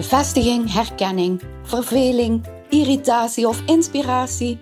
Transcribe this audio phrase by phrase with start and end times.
[0.00, 4.58] Bevestiging, herkenning, verveling, irritatie of inspiratie.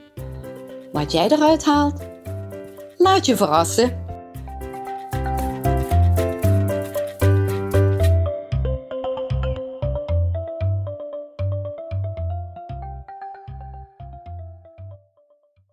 [0.93, 2.03] Wat jij eruit haalt,
[2.97, 4.07] laat je verrassen.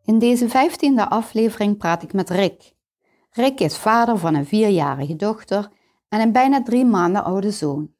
[0.04, 2.74] In deze vijftiende aflevering praat ik met Rick.
[3.32, 5.70] Rick is vader van een vierjarige dochter
[6.10, 7.95] en een bijna drie maanden oude zoon.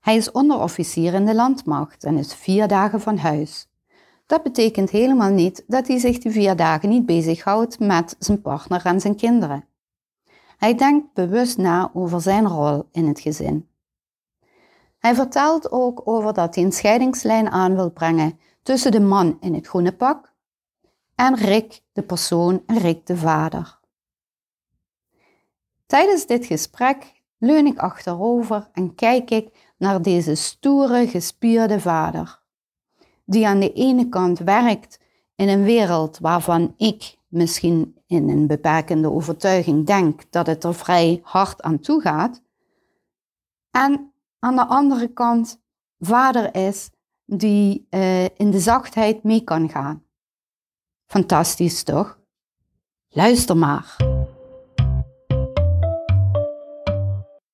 [0.00, 3.68] Hij is onderofficier in de landmacht en is vier dagen van huis.
[4.26, 8.84] Dat betekent helemaal niet dat hij zich die vier dagen niet bezighoudt met zijn partner
[8.84, 9.64] en zijn kinderen.
[10.56, 13.68] Hij denkt bewust na over zijn rol in het gezin.
[14.98, 19.54] Hij vertelt ook over dat hij een scheidingslijn aan wil brengen tussen de man in
[19.54, 20.34] het groene pak
[21.14, 23.78] en Rick, de persoon, en Rick, de vader.
[25.86, 32.42] Tijdens dit gesprek leun ik achterover en kijk ik naar deze stoere, gespierde vader,
[33.24, 35.00] die aan de ene kant werkt
[35.34, 41.20] in een wereld waarvan ik misschien in een beperkende overtuiging denk dat het er vrij
[41.22, 42.42] hard aan toe gaat,
[43.70, 45.60] en aan de andere kant
[45.98, 46.90] vader is
[47.24, 50.02] die uh, in de zachtheid mee kan gaan.
[51.06, 52.18] Fantastisch toch?
[53.08, 54.15] Luister maar.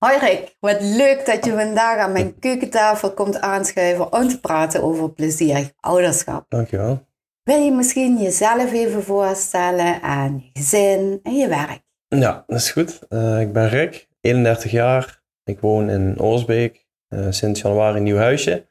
[0.03, 4.83] Hoi Rick, wat leuk dat je vandaag aan mijn keukentafel komt aanschuiven om te praten
[4.83, 6.45] over plezierig ouderschap.
[6.49, 7.07] Dankjewel.
[7.43, 11.81] Wil je misschien jezelf even voorstellen aan je gezin en je werk?
[12.09, 12.99] Ja, dat is goed.
[13.09, 15.23] Uh, ik ben Rick, 31 jaar.
[15.45, 16.87] Ik woon in Oorsbeek.
[17.09, 18.67] Uh, sinds januari een nieuw huisje.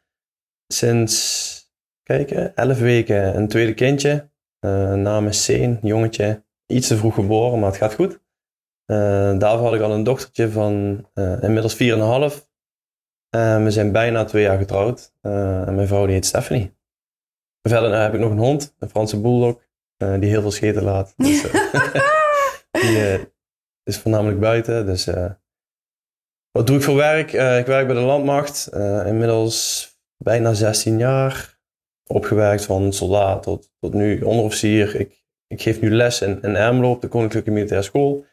[0.68, 4.30] Sinds, kijken, 11 weken een tweede kindje.
[4.66, 6.44] Uh, naam is Seen, jongetje.
[6.68, 8.20] Iets te vroeg geboren, maar het gaat goed.
[8.92, 11.80] Uh, daarvoor had ik al een dochtertje van uh, inmiddels 4,5.
[13.36, 15.14] Uh, we zijn bijna twee jaar getrouwd.
[15.22, 16.78] en mijn vrouw die heet Stephanie.
[17.62, 19.62] Verder heb ik nog een hond, een Franse bulldog,
[19.98, 21.14] die heel veel scheten laat.
[21.18, 21.42] Dus,
[22.82, 23.30] die
[23.84, 24.86] is voornamelijk buiten.
[24.86, 25.06] Dus,
[26.52, 27.28] wat doe ik voor werk?
[27.34, 28.70] ik werk bij de landmacht.
[29.06, 31.60] inmiddels bijna 16 jaar.
[32.04, 34.96] Opgewerkt van soldaat tot, tot nu onderofficier.
[34.96, 38.26] Ik, ik geef nu les in, in Ermelo op de Koninklijke Militaire School.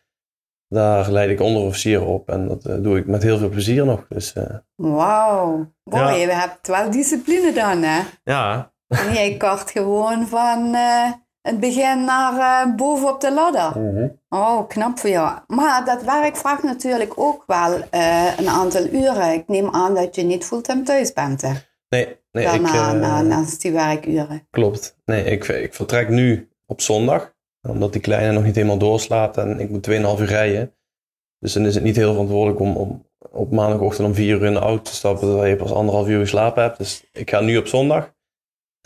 [0.69, 4.07] Daar leid ik onderofficier op en dat uh, doe ik met heel veel plezier nog.
[4.09, 4.45] Dus, uh,
[4.77, 6.03] Wauw, mooi.
[6.03, 6.11] Ja.
[6.11, 8.01] Je hebt wel discipline dan, hè?
[8.25, 8.73] Ja.
[8.89, 13.81] En jij kart gewoon van uh, het begin naar boven op de ladder.
[13.81, 14.21] Mm -hmm.
[14.29, 15.39] Oh, knap voor jou.
[15.47, 17.75] Maar dat werk vraagt natuurlijk ook wel
[18.39, 19.33] een aantal uren.
[19.33, 21.53] Ik neem aan dat je niet fulltime thuis bent, hè?
[21.89, 22.45] Nee, nee.
[22.45, 24.47] Daarna, ik, na, naast die werkuren.
[24.51, 24.97] Klopt.
[25.05, 27.37] Nee, ik, ik vertrek nu op zondag
[27.69, 30.73] omdat die kleine nog niet helemaal doorslaapt en ik moet 2,5 uur rijden.
[31.39, 34.53] Dus dan is het niet heel verantwoordelijk om, om op maandagochtend om 4 uur in
[34.53, 36.79] de auto te stappen terwijl je pas anderhalf uur geslapen hebt.
[36.79, 38.17] Dus ik ga nu op zondag.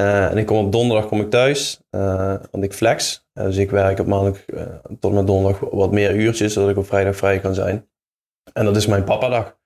[0.00, 3.28] Uh, en ik kom op donderdag kom ik thuis, uh, want ik flex.
[3.34, 4.44] Uh, dus ik werk op maandag
[5.00, 7.88] tot en met donderdag wat meer uurtjes, zodat ik op vrijdag vrij kan zijn.
[8.52, 9.60] En dat is mijn papadag.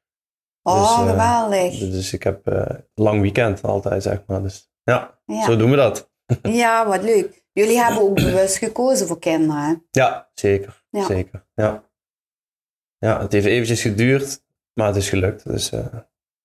[0.63, 1.79] Oh, dus, geweldig.
[1.79, 4.43] Dus ik heb lang weekend altijd, zeg maar.
[4.43, 5.45] Dus ja, ja.
[5.45, 6.11] zo doen we dat.
[6.43, 7.45] Ja, wat leuk.
[7.53, 9.87] Jullie hebben ook bewust gekozen voor kinderen.
[9.91, 10.85] Ja, zeker.
[10.91, 11.05] Ja.
[11.05, 11.47] zeker.
[11.55, 11.85] Ja.
[12.99, 14.43] ja, het heeft eventjes geduurd,
[14.73, 15.45] maar het is gelukt.
[15.45, 15.81] Dus uh,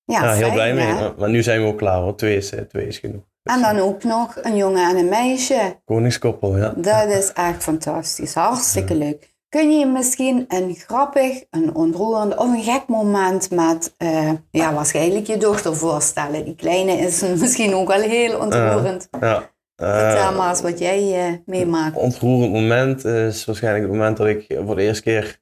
[0.03, 0.94] ja, ja, heel blij mee.
[0.94, 2.16] Maar, maar, nu zijn we ook klaar hoor.
[2.16, 3.24] Twee is, twee is genoeg.
[3.44, 5.80] Dus, en dan ook nog een jongen en een meisje.
[5.86, 6.74] Koningskoppel, ja.
[6.75, 8.34] Dat is echt fantastisch.
[8.34, 9.31] Hartstikke leuk.
[9.50, 15.28] Kun je misschien een grappig, een ontroerend of een gek moment met uh, ja, waarschijnlijk
[15.28, 16.46] je dochter voorstellen?
[16.46, 19.08] Die kleine is misschien ook wel heel ontroerend.
[19.11, 19.51] Uh, ja.
[19.87, 21.95] Vertel maar eens wat jij uh, meemaakt.
[21.95, 25.39] Een ontroerend moment is waarschijnlijk het moment dat ik voor de eerste keer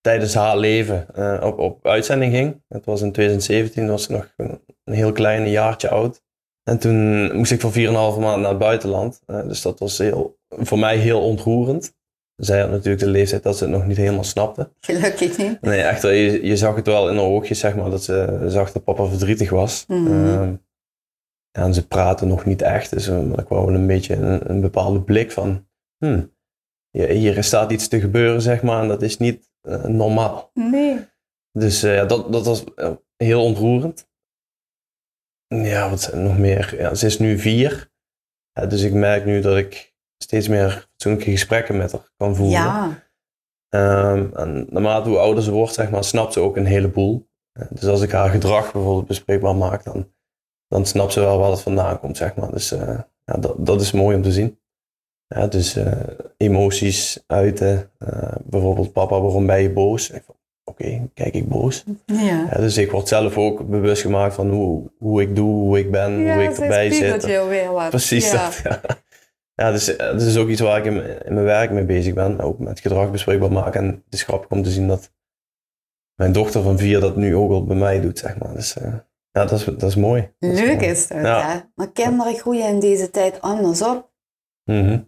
[0.00, 2.62] tijdens haar leven uh, op, op uitzending ging.
[2.68, 6.22] Het was in 2017, was ik nog een, een heel klein jaartje oud.
[6.62, 7.76] En toen moest ik voor 4,5
[8.20, 9.22] maand naar het buitenland.
[9.26, 11.96] Uh, dus dat was heel, voor mij heel ontroerend.
[12.36, 14.70] Zij had natuurlijk de leeftijd dat ze het nog niet helemaal snapte.
[14.80, 15.60] Gelukkig niet.
[15.60, 18.72] Nee, echt, je, je zag het wel in haar oogjes, zeg maar, dat ze zag
[18.72, 19.84] dat papa verdrietig was.
[19.88, 20.66] Mm -hmm.
[21.58, 22.90] En ze praten nog niet echt.
[22.90, 25.68] Dus uh, ik wou een beetje een, een bepaalde blik van...
[25.96, 26.36] Hmm,
[26.90, 28.82] hier staat iets te gebeuren, zeg maar.
[28.82, 30.50] En dat is niet uh, normaal.
[30.54, 31.06] Nee.
[31.52, 32.64] Dus uh, dat, dat was
[33.16, 34.08] heel ontroerend.
[35.46, 36.76] Ja, wat zijn er nog meer?
[36.76, 37.90] Ja, ze is nu vier.
[38.52, 42.60] Ja, dus ik merk nu dat ik steeds meer fatsoenlijke gesprekken met haar kan voeren.
[42.60, 43.08] Ja,
[43.68, 47.28] Ehm, en naarmate hoe ouder ze wordt, zeg maar, snapt ze ook een heleboel.
[47.52, 50.12] Eh, Dus als ik haar gedrag bijvoorbeeld bespreekbaar maak, dan,
[50.68, 52.50] dan snapt ze wel waar het vandaan komt, zeg maar.
[52.50, 54.58] Dus eh, ja, dat, dat is mooi om te zien.
[55.26, 55.92] Ja, dus eh,
[56.36, 57.90] emoties uiten.
[57.98, 60.12] Eh, bijvoorbeeld, papa, waarom ben je boos?
[60.64, 61.84] Oké, kijk ik boos.
[62.06, 62.48] ja.
[62.50, 65.90] Ja, dus ik word zelf ook bewust gemaakt van hoe, hoe ik doe, hoe ik
[65.90, 67.22] ben, hoe ik erbij zit.
[67.22, 67.90] je weer wat.
[67.90, 68.44] Precies ja.
[68.44, 68.80] dat, ja.
[69.54, 72.40] Ja, dus dat is ook iets waar ik in, in mijn werk mee bezig ben.
[72.40, 73.80] Ook met gedrag bespreekbaar maken.
[73.80, 75.12] En het is grappig om te zien dat
[76.14, 78.54] mijn dochter van vier dat nu ook al bij mij doet, zeg maar.
[78.54, 78.76] Dus
[79.32, 80.34] ja, dat is, dat is mooi.
[80.38, 80.90] Dat Leuk mooi.
[80.90, 81.48] is dat, Ja.
[81.50, 81.58] hè?
[81.74, 84.10] Maar kinderen groeien in deze tijd anders op.
[84.64, 85.00] Mhm.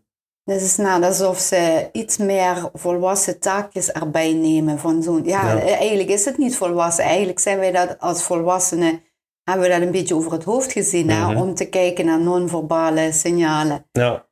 [0.45, 5.25] Het is net alsof ze iets meer volwassen taakjes erbij nemen van zo'n...
[5.25, 5.61] Ja, Ja.
[5.61, 7.05] eigenlijk is het niet volwassen.
[7.05, 9.03] Eigenlijk zijn wij dat als volwassenen...
[9.45, 11.27] Hebben we dat een beetje over het hoofd gezien, hè?
[11.27, 11.37] Mhm.
[11.37, 13.87] Om te kijken naar non-verbale signalen.
[13.93, 14.29] Ja,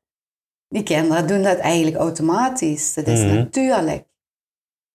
[0.68, 2.94] Die kinderen doen dat eigenlijk automatisch.
[2.94, 3.34] Dat is Mhm.
[3.34, 4.04] natuurlijk.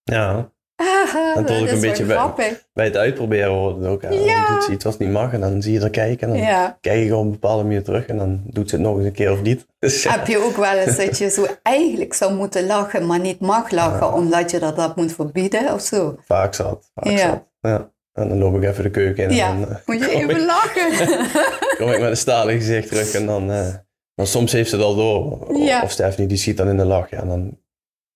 [0.04, 0.53] ja,
[0.84, 4.02] Haha, En dat ook een beetje bij- bij het uitproberen wordt het ook.
[4.02, 4.10] Ja.
[4.10, 6.28] Dan doet ze iets wat niet mag en dan zie je er kijken.
[6.28, 6.78] En dan Ja.
[6.82, 9.12] kijk je op een bepaalde manier terug en dan doet ze het nog eens een
[9.12, 9.66] keer of niet.
[9.80, 13.20] Dus ja, Heb je ook wel eens dat je zo eigenlijk zou moeten lachen, maar
[13.20, 16.16] niet mag lachen, omdat je dat, dat moet verbieden of zo?
[16.26, 16.92] vaak zat.
[16.96, 17.18] Vaak Ja.
[17.18, 17.44] zat.
[17.62, 17.92] Ja.
[18.14, 20.30] En dan loop ik even de keuken in en Ja, dan eh, Moet je even
[20.30, 21.18] ik, lachen?
[21.78, 23.52] kom ik met een stalen gezicht terug en dan...
[23.52, 23.68] eh,
[24.16, 25.48] maar soms heeft ze het al door.
[25.84, 27.10] Of Stephanie die schiet dan in de lach.
[27.10, 27.58] Ja, dan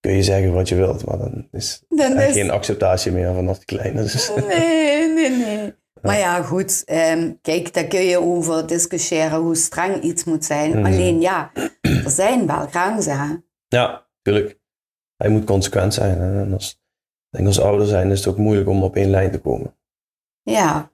[0.08, 2.34] kun je zeggen wat je wilt, maar dan is Dan er is...
[2.34, 4.02] geen acceptatie meer vanaf de kleine.
[4.02, 5.74] Dus, Nee, nee, nee.
[6.02, 6.84] Maar ja, goed.
[6.86, 10.70] ehm, kijk, daar kun je over discussiëren hoe streng iets moet zijn.
[10.72, 10.86] Mhm.
[10.86, 11.52] Alleen ja,
[11.82, 13.46] er zijn wel grenzen.
[13.68, 14.60] ja, natuurlijk.
[15.18, 16.20] Hij moet consequent zijn.
[16.20, 16.42] hè.
[16.42, 19.32] En als, ik denk als ouder zijn is het ook moeilijk om op één lijn
[19.32, 19.76] te komen.
[20.42, 20.92] Ja,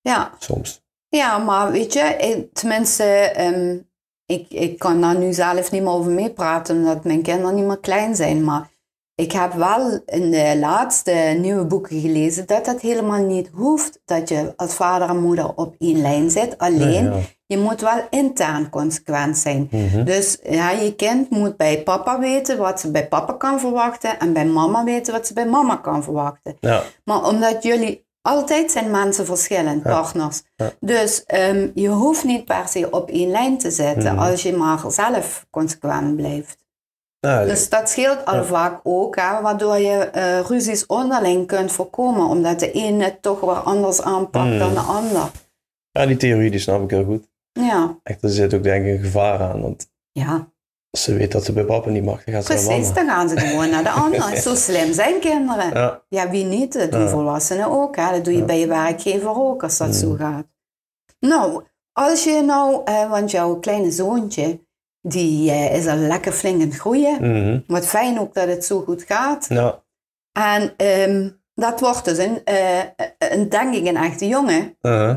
[0.00, 0.34] ja.
[0.38, 0.84] Soms.
[1.08, 3.78] Ja, maar weet je, eh, tenminste, ehm,
[4.26, 7.80] ik, ik kan daar nu zelf niet meer over meepraten, omdat mijn kinderen niet meer
[7.80, 8.44] klein zijn.
[8.44, 8.72] Maar
[9.16, 14.28] ik heb wel in de laatste nieuwe boeken gelezen dat dat helemaal niet hoeft, dat
[14.28, 16.58] je als vader en moeder op één lijn zit.
[16.58, 17.18] Alleen, ja.
[17.46, 19.68] je moet wel intern consequent zijn.
[19.70, 20.04] Mhm.
[20.04, 24.32] Dus ja, je kind moet bij papa weten wat ze bij papa kan verwachten en
[24.32, 26.56] bij mama weten wat ze bij mama kan verwachten.
[26.60, 26.82] ja.
[27.04, 30.42] Maar omdat jullie altijd zijn mensen verschillend, partners.
[30.56, 30.70] Ja.
[30.80, 34.22] Dus ehm, je hoeft niet per se op één lijn te zitten Mhm.
[34.22, 36.62] als je maar zelf consequent blijft.
[37.20, 42.26] Nou, Dus dat scheelt al vaak ook, hè, waardoor je eh, ruzies onderling kunt voorkomen,
[42.26, 44.58] omdat de ene het toch weer anders aanpakt Mhm.
[44.58, 45.30] dan de ander.
[45.90, 47.28] ja, die theorie die snap ik heel goed.
[47.52, 49.60] Ja, Echt, er zit ook denk ik een gevaar aan.
[49.62, 50.48] Want ja.
[50.94, 52.92] Als ze weet dat ze bij papa niet mag, dan gaat ze naar precies.
[52.94, 54.36] Dan gaan ze gewoon naar de ander.
[54.36, 55.70] Zo slim zijn kinderen.
[55.72, 56.72] Ja, Ja, wie niet?
[56.72, 57.08] Dat doen Ja.
[57.08, 57.96] volwassenen ook.
[57.96, 58.10] Hè?
[58.10, 58.44] Dat doe je Ja.
[58.44, 59.92] bij je werkgever ook, als dat Mm.
[59.94, 60.46] zo gaat.
[61.20, 61.62] Nou,
[61.92, 64.60] als je nou, eh, want jouw kleine zoontje,
[65.00, 67.14] die eh, is al lekker flink aan het groeien.
[67.20, 67.60] mhm.
[67.66, 69.46] Wat fijn ook dat het zo goed gaat.
[69.48, 69.82] ja.
[70.32, 72.78] En ehm, dat wordt dus een, eh,
[73.18, 74.76] een, denk ik, een echte jongen.
[74.82, 75.16] uh-huh.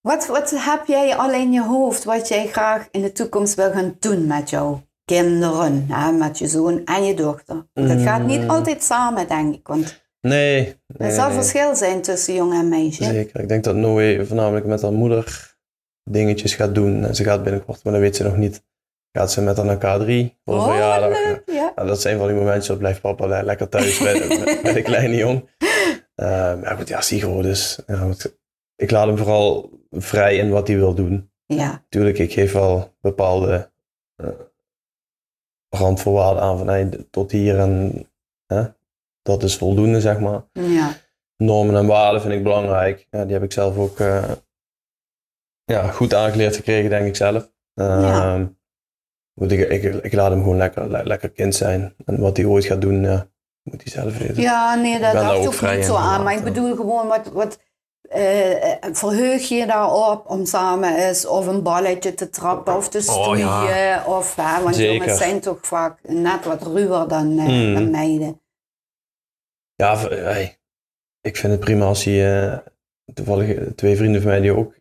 [0.00, 3.70] Wat, wat heb jij al in je hoofd wat jij graag in de toekomst wil
[3.72, 4.80] gaan doen met jouw
[5.16, 5.86] kinderen?
[5.88, 6.12] Hè?
[6.12, 7.66] Met je zoon en je dochter.
[7.72, 8.50] Dat gaat niet Mm.
[8.50, 9.66] altijd samen, denk ik.
[9.66, 10.76] Want Nee.
[10.96, 11.34] er zal nee.
[11.36, 13.04] verschil zijn tussen jongen en meisje.
[13.04, 13.40] Zeker.
[13.40, 15.54] Ik denk dat Noé voornamelijk met haar moeder
[16.10, 17.04] dingetjes gaat doen.
[17.04, 18.64] En ze gaat binnenkort, maar dat weet ze nog niet.
[19.12, 21.18] Gaat ze met haar naar K3 voor Oh, verjaardag.
[21.46, 21.72] ja.
[21.74, 24.72] Nou, dat zijn van die momentjes dat blijft papa le- lekker thuis bij, de- bij
[24.72, 25.44] de kleine jong.
[26.16, 26.28] Uh,
[26.60, 27.78] maar goed, ja, groot is.
[27.86, 28.38] Ja, goed.
[28.76, 31.30] ik laat hem vooral vrij in wat hij wil doen.
[31.46, 33.72] Ja, Tuurlijk, ik geef wel bepaalde
[34.16, 34.28] eh,
[35.76, 37.92] randvoorwaarden aan van hey, tot hier en
[38.46, 38.62] hè,
[39.22, 40.42] dat is voldoende, zeg maar.
[40.52, 40.92] ja.
[41.36, 43.06] Normen en waarden vind ik belangrijk.
[43.10, 44.30] Ja, die heb ik zelf ook eh,
[45.64, 47.50] ja, goed aangeleerd gekregen, denk ik zelf.
[47.74, 48.46] Ehm,
[49.38, 51.94] goed, ik, ik, ik laat hem gewoon lekker, le- lekker kind zijn.
[52.04, 53.00] En wat hij ooit gaat doen,
[53.62, 54.42] moet hij zelf weten.
[54.42, 56.22] ja, nee, dat dacht ik ook niet zo aan.
[56.22, 57.58] Maar ik bedoel gewoon, wat, wat
[58.12, 63.04] eh, verheug je daarop om samen eens of een balletje te trappen of te Oh,
[63.04, 63.38] stoeien?
[63.46, 64.04] ja.
[64.06, 64.94] Of, hè, want Zeker.
[64.94, 67.74] jongens zijn toch vaak net wat ruwer dan, eh, Mm.
[67.74, 68.40] dan meiden.
[69.74, 70.58] Ja, hey,
[71.20, 72.54] ik vind het prima als eh,
[73.14, 74.74] toevallig twee vrienden van mij die ook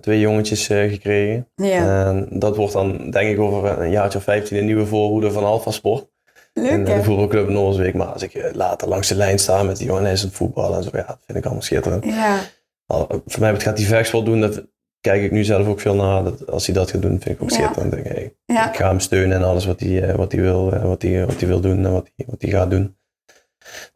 [0.00, 1.48] twee jongetjes gekregen.
[1.54, 5.30] Ja, En dat wordt dan, denk ik, over een jaartje of 15 een nieuwe voorhoede
[5.32, 6.06] van Alpha Sport.
[6.52, 7.94] leuk in de voetbalclub Noordsweek.
[7.94, 10.28] Maar als ik later langs de lijn sta met die jongen en hij is aan
[10.28, 12.04] het voetballen en zo, ja, dat vind ik allemaal schitterend.
[12.04, 12.38] Ja,
[12.86, 14.66] Voor mij gaat hij vechtsport doen, dat
[15.00, 16.24] kijk ik nu zelf ook veel naar.
[16.24, 17.56] Dat, als hij dat gaat doen, vind ik ook Ja.
[17.56, 17.96] schitterend.
[17.96, 18.68] Ik, denk, ja.
[18.68, 21.26] ik ga hem steunen en alles wat hij, eh, wat hij, wil, eh, wat hij,
[21.26, 22.96] wat hij wil doen en wat hij, wat hij gaat doen.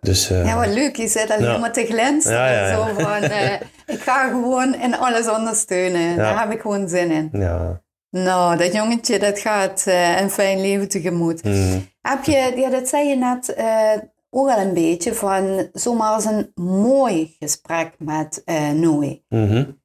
[0.01, 0.97] Dus, uh, ja, wat leuk.
[0.97, 1.59] Je zit alleen ja.
[1.59, 2.39] maar te glinsteren.
[2.39, 3.53] Ja, ja, Zo van, uh,
[3.95, 6.17] ik ga gewoon in alles ondersteunen.
[6.17, 7.29] Daar heb ik gewoon zin in.
[7.33, 7.83] Ja.
[8.11, 11.45] Nou, dat jongetje dat gaat uh, een fijn leven tegemoet.
[11.45, 11.87] Mm.
[12.01, 13.55] Heb je, ja, dat zei je net
[14.31, 18.43] ook al een beetje, van zomaar als een mooi gesprek met
[18.75, 19.23] Noe.
[19.29, 19.81] Mm -hmm.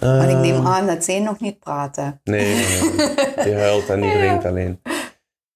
[0.00, 2.20] Want ik neem aan dat zij nog niet praten.
[2.24, 3.34] Nee, nee, nee.
[3.44, 4.80] die huilt en die drinkt alleen.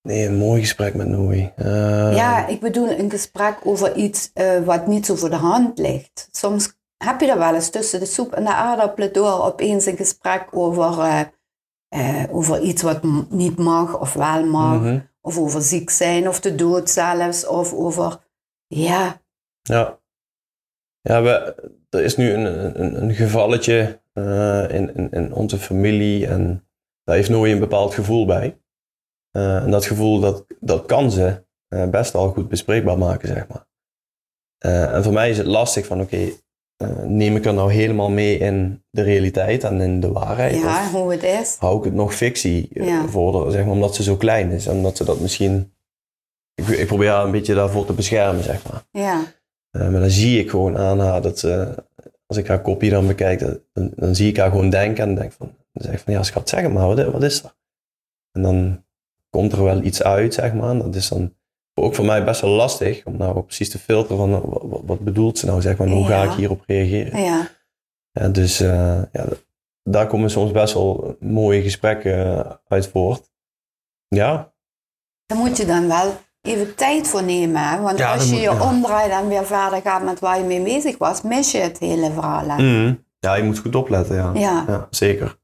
[0.02, 1.52] Nee, een mooi gesprek met Noe.
[1.56, 5.78] Uh, ja, ik bedoel een gesprek over iets uh, wat niet zo voor de hand
[5.78, 6.28] ligt.
[6.30, 9.96] Soms heb je dat wel eens tussen de soep en de aardappelen door opeens een
[9.96, 11.30] gesprek over,
[11.96, 14.74] uh, over iets wat niet mag of wel mag.
[14.74, 15.08] Mm -hmm.
[15.28, 17.46] Of over ziek zijn of de dood zelfs.
[17.46, 18.18] Of over,
[18.66, 19.20] ja.
[19.62, 20.00] Ja.
[21.00, 21.54] Ja, we,
[21.90, 24.00] er is nu een, een, een gevalletje
[24.68, 26.68] in, in, in onze familie en
[27.04, 28.58] daar heeft Noe een bepaald gevoel bij.
[29.32, 33.46] Uh, en dat gevoel, dat, dat kan ze uh, best wel goed bespreekbaar maken, zeg
[33.48, 33.66] maar.
[34.92, 36.30] En voor mij is het lastig van, oké,
[37.06, 40.54] neem ik er nou helemaal mee in de realiteit en in de waarheid?
[40.54, 41.56] Ja, hoe het is.
[41.58, 43.08] Hou ik het nog fictie ja.
[43.08, 44.66] voor, zeg maar, omdat ze zo klein is.
[44.66, 45.72] Omdat ze dat misschien...
[46.54, 48.84] Ik, ik probeer haar een beetje daarvoor te beschermen, zeg maar.
[48.90, 49.22] Ja.
[49.70, 51.74] maar dan zie ik gewoon aan haar dat ze,
[52.26, 53.40] als ik haar kopie dan bekijk,
[53.72, 56.22] dan, dan zie ik haar gewoon denken en denk van, dan zeg ik van, ja
[56.22, 57.54] schat, zeg maar, wat, wat is er?
[58.32, 58.84] En dan
[59.30, 60.78] komt er wel iets uit, zeg maar.
[60.78, 61.34] Dat is dan
[61.82, 65.38] ook voor mij best wel lastig om nou precies te filteren van wat, wat bedoelt
[65.38, 67.22] ze nou, zeg maar, hoe ga ik hierop reageren.
[67.22, 67.50] Ja.
[68.12, 69.24] ja dus uh, ja,
[69.82, 73.30] daar komen soms best wel mooie gesprekken uit voort.
[74.08, 74.52] Ja.
[75.26, 77.80] Daar moet je dan wel even tijd voor nemen, hè?
[77.80, 78.70] want ja, als je moet, je ja.
[78.70, 82.12] omdraait en weer verder gaat met waar je mee bezig was, mis je het hele
[82.12, 82.58] verhaal.
[82.58, 83.04] Mm.
[83.20, 84.30] Ja, je moet goed opletten, ja.
[84.34, 84.86] Ja.
[84.90, 85.38] zeker.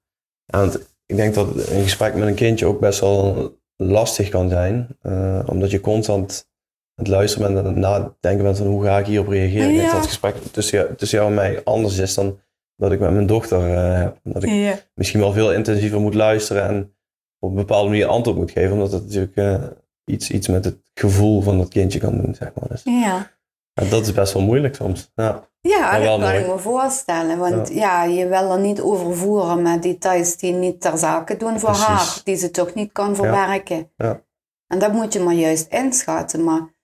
[0.47, 4.89] Want ik denk dat een gesprek met een kindje ook best wel lastig kan zijn,
[5.03, 6.49] uh, omdat je constant
[6.95, 9.73] aan het luisteren bent en aan het nadenken bent van hoe ga ik hierop reageren.
[9.73, 9.85] Ja.
[9.85, 12.39] Dat het gesprek tussen jou, tussen jou en mij anders is dan
[12.77, 14.19] dat ik met mijn dochter uh, heb.
[14.23, 14.79] Dat ik ja.
[14.95, 16.95] misschien wel veel intensiever moet luisteren en
[17.39, 19.63] op een bepaalde manier antwoord moet geven, omdat het natuurlijk uh,
[20.05, 22.69] iets, iets met het gevoel van dat kindje kan doen, zeg maar.
[22.69, 23.31] Dus, ja.
[23.75, 25.11] Dat is best wel moeilijk soms.
[25.15, 27.39] Ja, ja dat kan ik me voorstellen.
[27.39, 27.75] Want ja.
[28.05, 28.13] ja.
[28.13, 31.87] je wil er niet overvoeren met details die niet ter zake doen voor Precies.
[31.87, 32.21] haar.
[32.25, 33.91] Die ze toch niet kan verwerken.
[33.97, 34.23] Ja.
[34.67, 36.45] En dat moet je maar juist inschatten.
[36.45, 36.75] Maar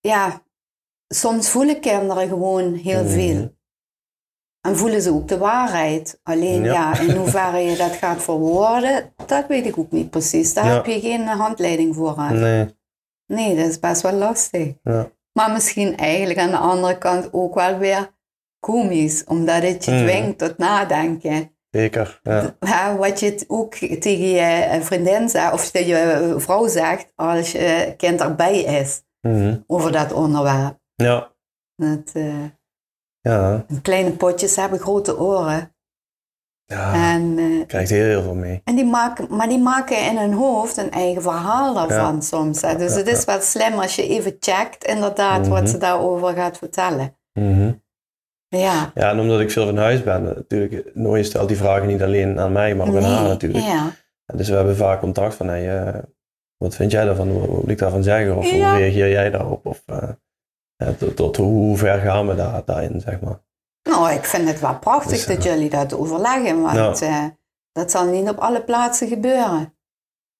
[0.00, 0.42] ja,
[1.08, 3.12] soms voelen kinderen gewoon heel Mhm.
[3.12, 3.56] veel.
[4.60, 6.20] En voelen ze ook de waarheid.
[6.22, 6.72] Alleen Ja.
[6.72, 10.54] ja, in hoeverre je dat gaat verwoorden, dat weet ik ook niet precies.
[10.54, 10.72] Daar Ja.
[10.74, 12.38] heb je geen handleiding voor aan.
[12.40, 12.76] Nee.
[13.26, 14.72] Nee, dat is best wel lastig.
[14.82, 15.10] Ja.
[15.32, 18.16] Maar misschien eigenlijk aan de andere kant ook wel weer
[18.60, 20.02] komisch, omdat het je Mhm.
[20.02, 21.52] dwingt tot nadenken.
[21.70, 22.20] Zeker.
[22.22, 22.56] Ja.
[22.60, 27.94] Ja, wat je ook tegen je vriendin zegt, of tegen je vrouw zegt, als je
[27.96, 29.56] kind erbij is Mhm.
[29.66, 30.78] over dat onderwerp.
[30.94, 31.32] ja.
[31.76, 32.44] Dat, eh,
[33.20, 33.66] Ja.
[33.82, 35.74] kleine potjes hebben grote oren.
[36.72, 37.14] Ja.
[37.14, 38.60] En, eh, krijgt heel, heel veel mee.
[38.64, 42.60] en die maken, maar die maken in hun hoofd een eigen verhaal daarvan soms.
[42.62, 42.76] Hè.
[42.76, 45.48] Dus Ja, het is wel slim als je even checkt inderdaad Mhm.
[45.50, 47.16] wat ze daarover gaat vertellen.
[47.32, 47.72] Mhm.
[48.48, 48.90] Ja.
[48.94, 52.40] Ja, en omdat ik veel van huis ben, natuurlijk, Nooie stelt die vragen niet alleen
[52.40, 53.64] aan mij, maar ook aan haar natuurlijk.
[53.64, 53.90] Ja.
[54.26, 55.98] En Dus we hebben vaak contact van, hey, eh,
[56.56, 57.40] wat vind jij daarvan?
[57.40, 58.36] Wat moet ik daarvan zeggen?
[58.36, 59.66] Of hoe reageer jij daarop?
[59.66, 63.40] Of eh, tot, tot hoe ver gaan we daar, daarin, zeg maar.
[63.88, 67.24] Nou, ik vind het wel prachtig Dus, dat eh, jullie dat overleggen, want eh,
[67.72, 69.74] dat zal niet op alle plaatsen gebeuren.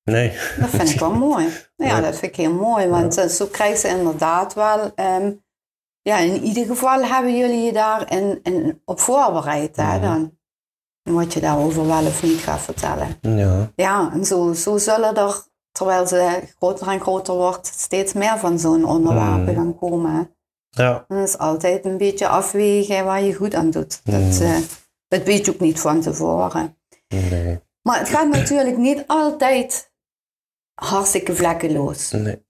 [0.04, 0.32] Nee.
[0.60, 1.48] Dat vind ik wel mooi.
[1.76, 4.92] Nou ja, dat vind ik heel mooi, want eh, zo krijg ze inderdaad wel...
[4.94, 5.32] ehm,
[6.02, 10.00] ja, in ieder geval hebben jullie je daar in, in, op voorbereid, hè, Mhm.
[10.02, 10.36] dan.
[11.02, 13.16] Wat je daarover wel of niet gaat vertellen.
[13.20, 13.70] Ja.
[13.76, 18.58] Ja, en zo, zo zullen er, terwijl ze groter en groter wordt, steeds meer van
[18.58, 19.54] zo'n onderwerpen Mhm.
[19.54, 20.36] gaan komen.
[20.78, 21.04] Ja.
[21.08, 24.00] Dat is altijd een beetje afwegen waar je goed aan doet.
[24.04, 24.42] Dat, Mhm.
[24.42, 24.56] eh,
[25.08, 26.76] dat weet je ook niet van tevoren.
[27.08, 27.60] Nee.
[27.82, 29.92] Maar het gaat natuurlijk niet altijd
[30.74, 32.10] hartstikke vlekkeloos.
[32.10, 32.42] Nee,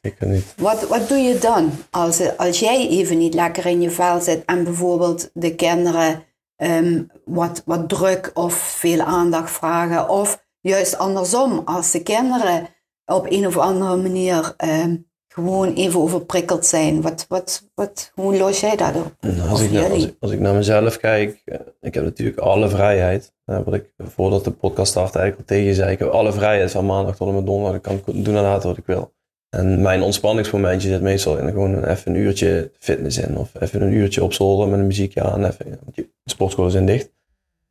[0.00, 0.54] zeker niet.
[0.56, 4.44] Wat, wat doe je dan als, als jij even niet lekker in je vel zit
[4.44, 6.24] en bijvoorbeeld de kinderen
[6.56, 10.08] ehm, wat, wat druk of veel aandacht vragen?
[10.08, 12.68] Of juist andersom, als de kinderen
[13.04, 14.96] op een of andere manier ehm,
[15.32, 17.00] gewoon even overprikkeld zijn.
[17.02, 19.12] Wat, wat, wat, hoe los jij dat op?
[19.20, 22.38] Nou, Als ik, naar, als, ik- als ik naar mezelf kijk, eh, ik heb natuurlijk
[22.38, 23.32] alle vrijheid.
[23.44, 25.92] Eh, wat ik voordat de podcast startte eigenlijk al tegen zei.
[25.92, 27.76] Ik heb alle vrijheid van maandag tot en met donderdag.
[27.76, 29.12] Ik kan doen en laten wat ik wil.
[29.48, 33.36] En mijn ontspanningsmomentje zit meestal in gewoon even een uurtje fitness in.
[33.36, 35.44] Of even een uurtje op zolder met een muziekje aan.
[35.44, 37.10] Even, de sportscholen zijn dicht.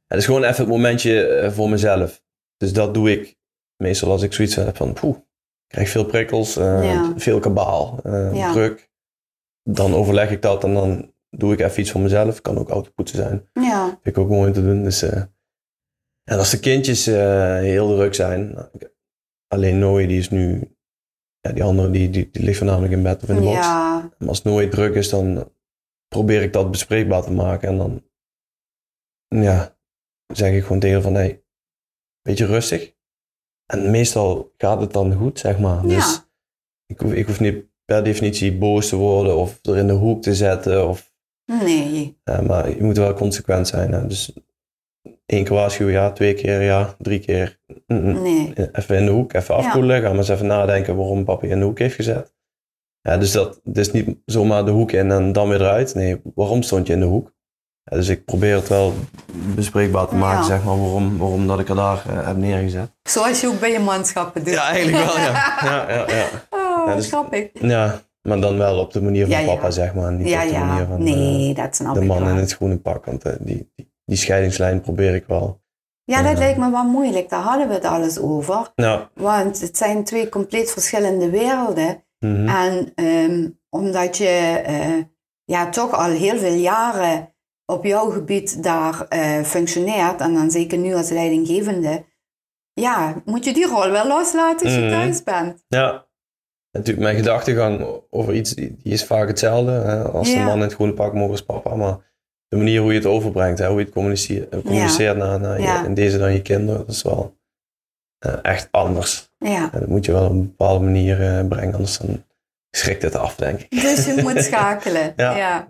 [0.08, 2.24] Het is gewoon even het momentje eh, voor mezelf.
[2.58, 3.38] Dus dat doe ik
[3.77, 5.15] meestal als ik zoiets heb van, poeh,
[5.72, 7.13] krijg veel prikkels, eh, Ja.
[7.18, 8.51] veel kabaal, eh, Ja.
[8.51, 8.90] druk.
[9.63, 12.42] Dan overleg ik dat en dan doe ik even iets voor mezelf.
[12.42, 13.50] Kan ook autopoetsen zijn.
[13.54, 14.84] Ja, Vind ik ook mooi om te doen.
[14.84, 15.24] Dus, eh,
[16.24, 18.51] en als de kindjes eh, heel druk zijn.
[18.51, 18.68] nou,
[19.48, 20.75] Alleen Noe, die is nu...
[21.40, 23.68] Ja, die andere die, die, die ligt voornamelijk in bed of in de box.
[23.68, 25.51] Maar als het nooit druk is, dan
[26.08, 27.68] probeer ik dat bespreekbaar te maken.
[27.70, 28.04] En dan
[29.44, 29.78] ja,
[30.34, 31.44] zeg ik gewoon tegen van, hey,
[32.22, 32.96] beetje rustig.
[33.72, 35.88] En meestal gaat het dan goed, zeg maar.
[35.88, 35.96] Ja.
[35.96, 36.22] Dus
[36.86, 40.22] ik hoef, ik hoef niet per definitie boos te worden of er in de hoek
[40.22, 40.88] te zetten.
[40.88, 41.12] Of,
[41.46, 42.18] nee.
[42.24, 43.92] ja, maar je moet wel consequent zijn.
[43.94, 44.08] Hè.
[44.08, 44.34] Dus
[45.25, 46.12] één keer waarschuwen, ja.
[46.12, 46.96] Twee keer, ja.
[47.00, 48.22] Drie keer, mm, mm.
[48.22, 48.54] Nee.
[48.72, 49.62] even in de hoek, even Ja.
[49.62, 50.01] afkoelen.
[50.01, 52.34] Ga maar eens even nadenken waarom papa je in de hoek heeft gezet.
[53.01, 55.96] Ja, dus dat dus niet zomaar de hoek in en dan weer eruit.
[55.96, 57.34] Nee, waarom stond je in de hoek?
[57.84, 58.94] Ja, dus ik probeer het wel
[59.56, 60.46] bespreekbaar te maken, Ja.
[60.46, 62.92] zeg maar, waarom, waarom dat ik er daar eh, heb neergezet.
[63.04, 64.54] Zoals je ook bij je manschappen doet.
[64.54, 65.32] Ja, eigenlijk wel, ja.
[65.70, 66.26] Ja, ja, ja.
[66.50, 67.50] Oh, Ja, dus- grappig.
[67.54, 69.46] ja maar dan wel op de manier van Ja, ja.
[69.46, 70.12] papa, zeg maar.
[70.14, 70.88] Niet Ja, op de manier ja.
[70.88, 72.30] van eh, Nee, dat snap de ik man wel.
[72.30, 73.06] in het groene pak.
[73.06, 75.62] Want eh, die, die, die scheidingslijn probeer ik wel.
[76.04, 76.38] Ja, dat Ja.
[76.38, 77.30] lijkt me wel moeilijk.
[77.30, 78.72] Daar hadden we het alles over.
[78.76, 82.04] Nou, Want het zijn twee compleet verschillende werelden.
[82.20, 82.48] mhm.
[82.48, 85.04] En ehm, omdat je eh,
[85.44, 87.31] ja, toch al heel veel jaren
[87.72, 92.06] op jouw gebied daar eh, functioneert, en dan zeker nu als leidinggevende,
[92.74, 94.90] ja, moet je die rol wel loslaten als je Mhm.
[94.90, 95.63] thuis bent.
[95.68, 96.06] Ja,
[96.72, 99.72] natuurlijk, mijn gedachtegang over iets die, is vaak hetzelfde.
[99.72, 100.04] Hè?
[100.04, 100.46] Als de Ja.
[100.46, 101.75] man in het groene pak mogen als papa.
[101.75, 101.98] Maar
[102.48, 103.68] de manier hoe je het overbrengt, hè?
[103.68, 106.96] hoe je het communiceert, eh, communiceert naar, naar je- in deze dan je kinderen, dat
[106.96, 107.40] is wel
[108.20, 109.32] eh, echt anders.
[109.38, 109.68] Ja.
[109.68, 112.24] Dat moet je wel op een bepaalde manier brengen, anders dan
[112.72, 113.82] schrikt het af, denk ik.
[113.82, 115.13] Dus je moet schakelen.
[115.16, 115.38] Ja.
[115.38, 115.68] ja.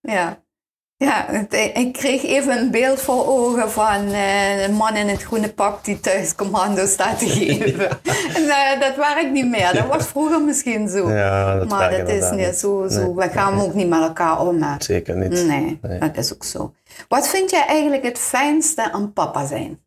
[0.00, 0.41] Ja,
[1.04, 1.26] ja, ja.
[1.26, 5.08] Ja, ja het- ik kreeg even een beeld voor ogen van eh, een man in
[5.08, 7.88] het groene pak die thuis commando staat te geven.
[8.36, 9.72] En, eh, dat werkt niet meer.
[9.74, 11.10] Dat was vroeger misschien zo.
[11.10, 12.88] Ja, dat maar dat is niet zo.
[12.88, 13.00] zo.
[13.00, 13.14] Nee.
[13.14, 14.62] We gaan ook niet met elkaar om.
[14.62, 14.74] hè.
[14.78, 15.30] Zeker niet.
[15.46, 15.98] Nee, Nee.
[15.98, 16.74] dat is ook zo.
[17.08, 19.80] Wat vind jij eigenlijk het fijnste aan papa zijn?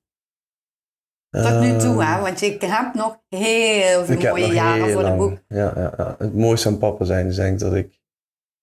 [1.30, 2.22] Tot nu toe, hè?
[2.22, 5.38] Want je hebt nog heel veel mooie jaren voor de boek.
[5.48, 6.16] Ja, ja, ja.
[6.18, 8.00] Het mooiste aan papa zijn is denk ik dat ik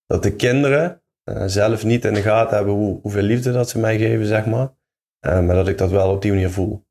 [0.06, 3.78] dat de kinderen eh, zelf niet in de gaten hebben hoe, hoeveel liefde dat ze
[3.78, 4.72] mij geven, zeg maar.
[5.20, 6.84] Eh, maar dat ik dat wel op die manier voel.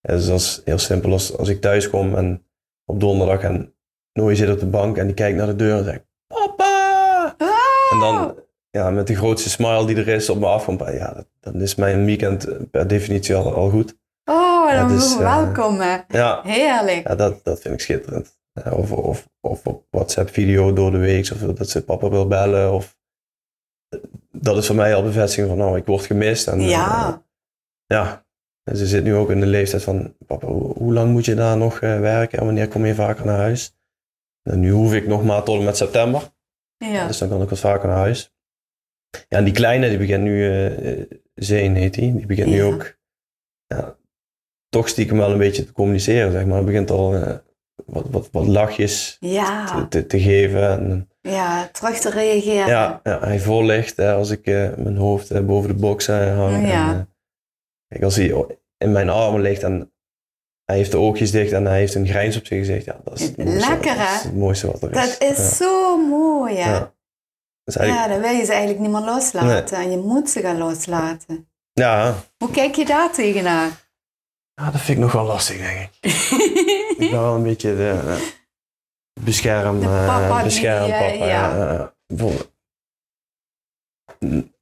[0.00, 1.12] Ja, dus dat is heel simpel.
[1.12, 2.46] Als, als ik thuis kom en
[2.84, 3.72] op donderdag en
[4.12, 7.34] Noe zit op de bank en die kijkt naar de deur en zegt Papa!
[7.38, 8.34] Oh, En dan
[8.70, 11.74] ja, met de grootste smile die er is op me afkomt, ja, dat, dan is
[11.74, 13.96] mijn weekend eh, per definitie al, al goed.
[14.24, 15.80] oh, Ja, dan dus, eh, welkom.
[15.80, 15.96] hè.
[16.08, 17.08] Ja, Heerlijk.
[17.08, 18.38] ja, dat, dat vind ik schitterend.
[18.52, 22.26] Ja, Of, of, of op WhatsApp video door de week, of dat ze papa wil
[22.26, 22.72] bellen.
[22.72, 22.96] Of,
[24.32, 26.46] dat is voor mij al bevestiging van, nou, ik word gemist.
[26.48, 27.08] En, Ja.
[27.08, 27.16] eh,
[27.86, 28.26] ja,
[28.64, 31.34] en ze zit nu ook in de leeftijd van, papa, hoe, hoe lang moet je
[31.34, 33.76] daar nog eh, werken en wanneer kom je vaker naar huis?
[34.42, 36.22] En nu hoef ik nog maar tot en met september,
[36.76, 37.06] Ja.
[37.06, 38.32] dus dan kan ik wat vaker naar huis.
[39.28, 41.02] Ja, en die kleine, die begint nu, eh
[41.34, 42.98] Zeen heet die, die begint nu ook
[43.66, 43.96] ja,
[44.68, 46.56] toch stiekem wel een beetje te communiceren, zeg maar.
[46.56, 47.10] Het begint al
[47.86, 49.64] wat, wat, wat lachjes Ja.
[49.64, 50.70] te, te, te geven.
[50.70, 52.66] En, ja, terug te reageren.
[52.66, 56.36] ja, ja, hij voorlicht hè, als ik eh, mijn hoofd eh, boven de box eh,
[56.36, 56.68] hang.
[56.68, 56.88] Ja.
[56.92, 57.14] En,
[57.88, 58.44] kijk, als hij
[58.78, 59.92] in mijn armen ligt en
[60.64, 62.84] hij heeft de oogjes dicht en hij heeft een grijns op zijn gezicht.
[62.84, 64.14] Ja, dat is het mooiste, Lekker, dat hè?
[64.16, 65.18] is het mooiste wat er is.
[65.18, 65.48] Dat is Ja.
[65.54, 66.70] zo mooi, hè?
[66.70, 66.74] Ja.
[66.74, 66.80] Ja,
[67.64, 69.76] Dat is eigenlijk- dan wil je ze eigenlijk niet meer loslaten.
[69.76, 71.48] En je moet ze gaan loslaten.
[71.72, 72.14] ja.
[72.38, 73.70] Hoe kijk je daar tegenaan?
[74.54, 75.90] ja, dat vind ik nog wel lastig, denk ik.
[76.98, 78.32] Ik ben wel een beetje de, de
[79.24, 81.24] bescherm, eh, papa bescherm eh, papa.
[81.24, 81.94] ja.
[82.06, 82.50] Bijvoorbeeld,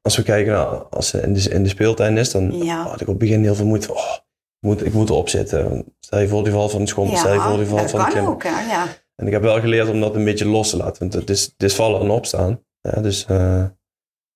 [0.02, 2.82] Als we kijken naar als ze in de, in de speeltuin is, dan Ja.
[2.82, 4.22] had ik op het begin heel veel moeite van, oh, ik
[4.68, 5.84] moet, ik moet erop zitten.
[6.00, 8.04] Stel je voor die valt van de schommel, stel je voor die dat van de
[8.04, 8.26] kan klim.
[8.26, 8.42] ook?
[8.42, 8.86] Ja.
[9.14, 11.42] En ik heb wel geleerd om dat een beetje los te laten, want het is,
[11.44, 12.64] het is vallen en opstaan.
[12.80, 13.64] Ja, dus eh,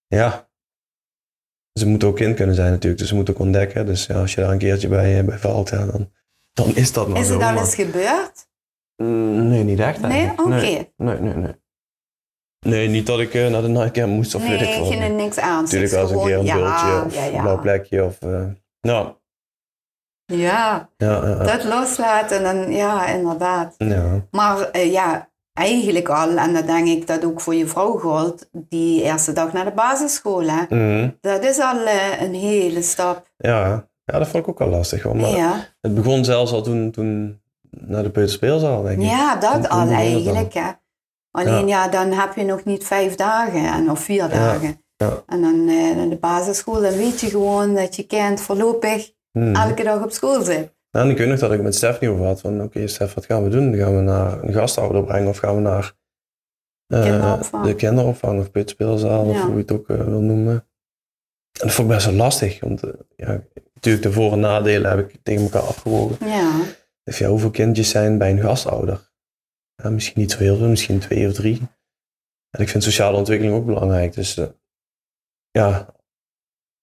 [0.07, 0.49] ja,
[1.73, 3.87] ze moeten ook kind kunnen zijn natuurlijk, dus ze moeten ook ontdekken.
[3.87, 6.13] Dus ja, als je daar een keertje bij, eh, bij valt, ja, dan,
[6.53, 8.49] dan is dat maar Is het maar- eens gebeurd?
[9.03, 10.31] Mm, Nee, niet echt Nee?
[10.31, 10.49] Oké.
[10.49, 11.35] Nee, nee, nee.
[11.35, 11.55] Nee,
[12.67, 14.85] Nee, niet dat ik eh, naar de nightcamp moest of Nee, weet ik veel.
[14.85, 15.63] geen niks aan.
[15.63, 17.35] Natuurlijk eens een keer een ja, bultje of ja, ja.
[17.35, 18.05] een blauw plekje.
[18.05, 18.45] Of, eh,
[18.81, 19.13] nou,
[20.25, 23.75] Ja, ja, dat loslaten, dan, ja, inderdaad.
[23.79, 24.27] ja.
[24.31, 28.49] Maar eh, ja, eigenlijk al, en dat denk ik dat ook voor je vrouw geldt,
[28.53, 30.63] die eerste dag naar de basisschool, hè?
[30.69, 31.11] Mhm.
[31.21, 31.87] dat is al
[32.21, 33.31] een hele stap.
[33.37, 35.03] ja, ja, dat vond ik ook wel lastig.
[35.03, 35.17] Hoor.
[35.17, 37.40] Maar Ja, het begon zelfs al toen, toen
[37.71, 39.05] naar de peuterspeelzaal, denk ik.
[39.09, 39.91] ja dat al dan?
[39.95, 40.53] eigenlijk.
[40.55, 40.71] Hè?
[41.31, 41.89] Alleen ja.
[41.89, 44.83] dan heb je nog niet vijf dagen en, of vier dagen.
[44.97, 45.23] ja.
[45.27, 49.55] En dan naar de basisschool, dan weet je gewoon dat je kind voorlopig Mhm.
[49.55, 50.75] elke dag op school zit.
[50.91, 52.41] En ik weet nog dat ik met Stef niet over had.
[52.41, 53.75] Van oké, Stef, wat gaan we doen?
[53.77, 55.93] Gaan we naar een gastouder brengen of gaan we naar
[56.87, 57.65] eh, Kinderopvang.
[57.65, 60.53] de kinderopvang of pitspeelzaal of hoe je het ook eh, wil noemen.
[60.53, 62.61] En dat vond ik best wel lastig.
[62.61, 62.81] Want
[63.17, 63.41] ja,
[63.75, 66.17] natuurlijk de voor- en nadelen heb ik tegen elkaar afgewogen.
[66.29, 66.51] Ja,
[67.03, 69.11] Dus ja, hoeveel kindjes zijn bij een gastouder?
[69.75, 71.61] Ja, misschien niet zo heel veel, misschien twee of drie.
[72.51, 74.15] En ik vind sociale ontwikkeling ook belangrijk.
[74.15, 74.47] Dus eh,
[75.51, 75.95] ja,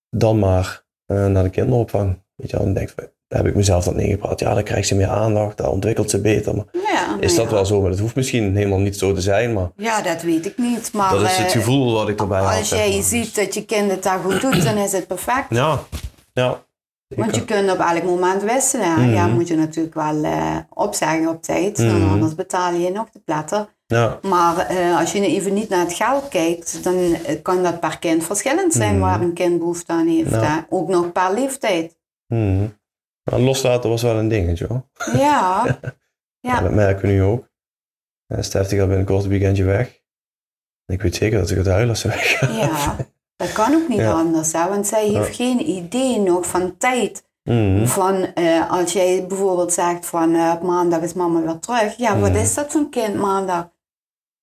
[0.10, 2.24] dan maar eh, naar de kinderopvang.
[2.36, 4.40] Weet je wel, en denk van, daar heb ik mezelf dan ingepraat.
[4.40, 6.56] Ja, dan krijgt ze meer aandacht, daar ontwikkelt ze beter.
[6.56, 7.56] Maar ja is nou dat ja.
[7.56, 7.82] wel zo?
[7.82, 9.54] Maar dat hoeft misschien helemaal niet zo te zijn.
[9.54, 10.94] Maar Ja, dat weet ik niet.
[10.94, 12.58] Maar dat is het eh, gevoel wat ik erbij had.
[12.58, 13.04] als zeg jij maar.
[13.04, 15.50] ziet dat je kind het daar goed doet, dan is het perfect.
[15.50, 15.80] Ja,
[16.34, 16.66] ja.
[17.16, 18.86] Want je kunt op elk moment wisselen.
[18.94, 19.02] hè.
[19.02, 19.10] Mhm.
[19.14, 21.78] Ja, moet je natuurlijk wel eh, opzeggen op tijd.
[21.78, 22.10] Mhm.
[22.10, 23.76] Anders betaal je nog de platter.
[23.86, 27.80] Ja, Maar eh, als je even niet naar het geld kijkt, dan eh, kan dat
[27.80, 29.00] per kind verschillend zijn Mhm.
[29.02, 30.30] waar een kind behoefte aan heeft.
[30.30, 30.66] Ja.
[30.70, 31.98] Ook nog per leeftijd.
[33.32, 34.84] Maar loslaten was wel een dingetje hoor.
[35.20, 35.80] Ja, Ja.
[36.40, 36.62] ja.
[36.62, 37.50] dat merken we nu ook.
[38.28, 40.02] Uh, Stef die gaat binnenkort een weekendje weg.
[40.86, 42.56] Ik weet zeker dat ze gaat huilen als ze weg gaat.
[42.56, 42.96] ja.
[43.38, 44.12] Dat kan ook niet Ja.
[44.12, 44.70] anders, hè?
[44.70, 47.26] want zij heeft geen idee nog van tijd.
[47.44, 47.86] Mhm.
[47.86, 51.98] Van eh, als jij bijvoorbeeld zegt van eh, op maandag is mama weer terug.
[51.98, 52.40] Ja, wat Mhm.
[52.40, 53.70] is dat voor een kind maandag?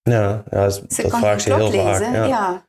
[0.02, 1.98] Ja, ja dat, Ze dat vraagt ze heel klok vaak.
[1.98, 2.12] lezen.
[2.12, 2.18] Ja.
[2.18, 2.26] Ja.
[2.26, 2.62] Ja.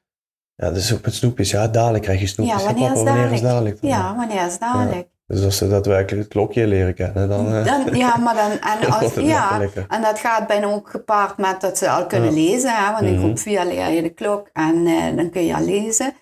[0.56, 0.68] Ja.
[0.68, 1.52] dat is ook met snoepjes.
[1.52, 2.60] Ja, dadelijk krijg je snoepjes.
[2.62, 3.82] Ja, wanneer is wanneer is dadelijk?
[3.82, 4.16] dan?
[4.16, 5.08] wanneer is dadelijk?
[5.28, 8.90] Dus als ze daadwerkelijk het klokje leren kennen, dan, eh, Dan, ja, maar dan, en,
[9.02, 12.52] als, ja, en dat gaat bijna ook gepaard met dat ze al kunnen Ja.
[12.52, 12.76] lezen.
[12.76, 12.92] Hè?
[12.92, 16.14] Want in groep 4 leer je de klok en eh, dan kun je al lezen.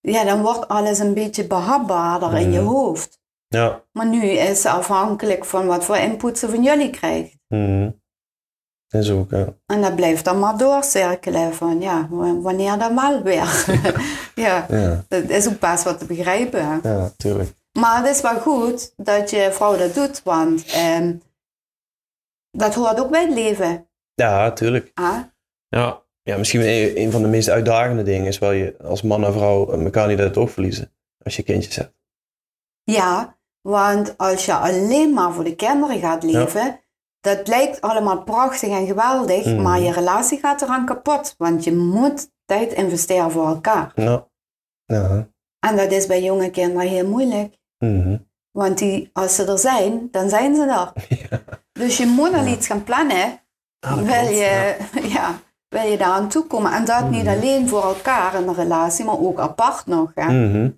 [0.00, 2.68] Ja, dan wordt alles een beetje behapbaarder in je Mhm.
[2.68, 3.18] hoofd.
[3.48, 3.82] Ja.
[3.92, 7.36] Maar nu is ze afhankelijk van wat voor input ze van jullie krijgt.
[7.48, 7.90] Mhm.
[8.88, 9.46] Is ook, ja.
[9.66, 12.06] En dat blijft dan maar doorcirkelen van ja,
[12.40, 13.64] wanneer dan wel weer.
[14.34, 16.66] ja, Ja, dat is ook best wat te begrijpen.
[16.82, 16.92] hè.
[16.92, 17.54] ja, tuurlijk.
[17.76, 21.16] Maar het is wel goed dat je vrouw dat doet, want ehm,
[22.50, 23.88] dat hoort ook bij het leven.
[24.14, 24.90] Ja, tuurlijk.
[24.94, 25.20] Hè?
[25.68, 26.02] Ja.
[26.22, 29.32] ja, misschien een, een van de meest uitdagende dingen is wel je als man en
[29.32, 30.92] vrouw elkaar niet uit het oog verliezen.
[31.24, 31.94] Als je kindjes hebt.
[32.82, 36.80] Ja, want als je alleen maar voor de kinderen gaat leven,
[37.20, 39.62] dat lijkt allemaal prachtig en geweldig, Mhm.
[39.62, 41.34] maar je relatie gaat eraan kapot.
[41.38, 43.92] Want je moet tijd investeren voor elkaar.
[43.94, 44.28] Ja.
[44.84, 45.28] Ja.
[45.58, 47.54] En dat is bij jonge kinderen heel moeilijk.
[47.78, 48.16] Mhm.
[48.50, 50.92] Want die, als ze er zijn, dan zijn ze er.
[51.30, 51.40] Ja.
[51.72, 52.50] Dus je moet al Ja.
[52.52, 53.40] iets gaan plannen.
[53.78, 54.76] Dat wil, klopt, je,
[55.16, 55.38] ja.
[55.68, 56.72] wil je daar aan toekomen.
[56.72, 57.32] En dat niet Mhm.
[57.36, 60.10] alleen voor elkaar in de relatie, maar ook apart nog.
[60.14, 60.46] Hè?
[60.46, 60.70] Mhm.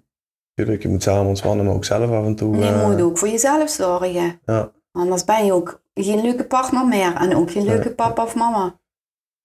[0.55, 2.57] Tuurlijk, je moet samen ontspannen, maar ook zelf af en toe.
[2.57, 4.41] Je eh, moet ook voor jezelf zorgen.
[4.47, 4.71] Ja.
[4.93, 7.15] Anders ben je ook geen leuke partner meer.
[7.17, 8.79] En ook geen leuke papa of mama.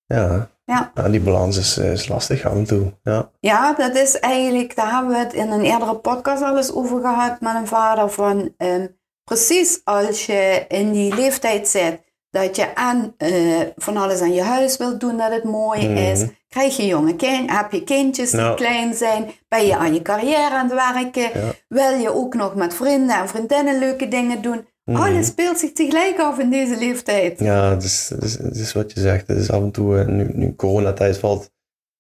[0.06, 0.50] Ja.
[0.66, 0.92] Ja.
[0.94, 2.94] Ja, die balans is, eh, is lastig af en toe.
[3.04, 3.30] Ja.
[3.40, 7.00] Ja, dat is eigenlijk, daar hebben we het in een eerdere podcast al eens over
[7.02, 8.10] gehad met een vader.
[8.10, 8.88] Van ehm,
[9.24, 14.42] precies als je in die leeftijd zit, dat je aan eh, van alles aan je
[14.44, 15.98] huis wilt doen dat het mooi Mhm.
[15.98, 16.24] is.
[16.50, 18.56] Krijg je jonge kind, heb je kindjes die Nou.
[18.56, 21.52] klein zijn, ben je aan je carrière aan het werken, Ja.
[21.68, 24.68] wil je ook nog met vrienden en vriendinnen leuke dingen doen.
[24.86, 24.98] Mhm.
[25.02, 27.40] Alles speelt zich tegelijk af in deze leeftijd.
[27.40, 29.28] Ja, het is, het, is, het is wat je zegt.
[29.28, 31.52] Het is af en toe, eh, nu, nu coronatijd valt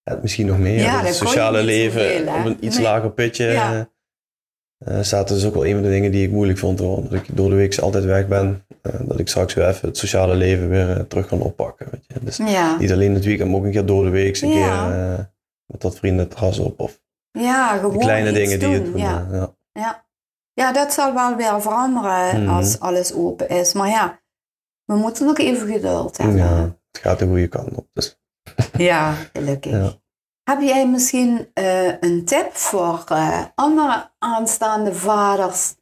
[0.04, 0.80] het misschien nog meer.
[0.80, 2.86] Ja, het je sociale leven op een iets Nee.
[2.86, 3.46] lager pitje.
[3.46, 3.88] Ja.
[5.02, 6.80] staat dus ook wel een van de dingen die ik moeilijk vond.
[6.80, 7.04] Hoor.
[7.04, 8.65] Dat ik door de week altijd weg ben.
[9.02, 11.88] dat ik straks weer even het sociale leven weer terug kan oppakken.
[11.91, 12.13] Weet je.
[12.22, 14.41] Dus Ja, niet alleen het weekend, maar ook een keer door de week.
[14.41, 14.88] Een Ja.
[14.88, 15.32] keer
[15.65, 16.80] met dat vrienden het terras op.
[16.80, 18.98] Of ja gewoon de kleine dingen die doen.
[18.98, 19.28] ja.
[19.32, 19.56] eh, ja.
[19.74, 20.06] Ja.
[20.54, 22.54] Ja, dat zal wel weer veranderen Mhm.
[22.56, 23.74] als alles open is.
[23.74, 24.22] Maar ja,
[24.86, 26.38] we moeten nog even geduld hebben.
[26.38, 26.56] ja,
[26.92, 27.88] het gaat de goede kant op.
[27.94, 28.20] Dus.
[29.34, 29.72] gelukkig.
[29.72, 29.92] Ja.
[30.44, 35.76] Heb jij misschien eh, een tip voor eh, andere aanstaande vaders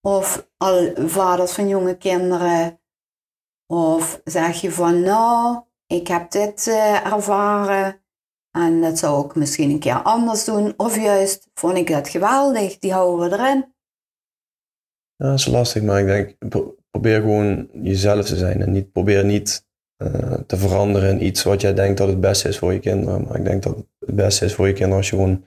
[0.00, 2.80] of al vaders van jonge kinderen?
[3.66, 8.02] Of zeg je van nou, ik heb dit eh, ervaren
[8.50, 10.74] en dat zou ik misschien een keer anders doen.
[10.76, 13.74] Of juist, vond ik dat geweldig, die houden we erin.
[15.18, 18.60] Ja, dat is lastig, maar ik denk, pro- probeer gewoon jezelf te zijn.
[18.62, 22.48] En niet, probeer niet eh, te veranderen in iets wat jij denkt dat het beste
[22.48, 23.22] is voor je kinderen.
[23.22, 25.46] Maar ik denk dat het beste is voor je kinderen als je gewoon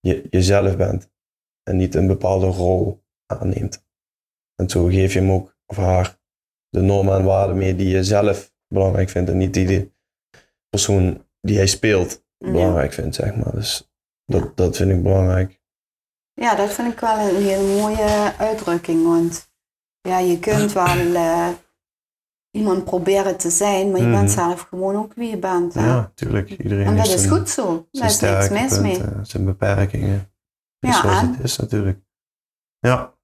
[0.00, 1.10] je, jezelf bent.
[1.62, 3.86] En niet een bepaalde rol aanneemt.
[4.54, 6.18] En zo geef je hem ook, of haar,
[6.68, 9.30] de normen en waarden mee die je zelf belangrijk vindt.
[9.30, 9.90] En niet die de
[10.68, 13.52] persoon die hij speelt belangrijk vindt, zeg maar.
[13.54, 13.90] Dus
[14.24, 15.57] dat, dat vind ik belangrijk.
[16.38, 19.04] Ja, dat vind ik wel een hele mooie uitdrukking.
[19.06, 19.50] Want
[20.00, 21.48] ja, je kunt wel eh,
[22.50, 24.32] iemand proberen te zijn, maar je bent Mhm.
[24.38, 25.74] zelf gewoon ook wie je bent.
[25.74, 25.86] hè.
[25.86, 26.50] Ja, tuurlijk.
[26.50, 27.86] Iedereen en dat is goed zo.
[27.90, 29.00] Daar is niks mis mee.
[29.22, 30.32] zijn beperkingen.
[30.78, 31.32] Ja, Ja, zoals en?
[31.34, 32.00] het is natuurlijk.
[32.78, 33.16] Ja,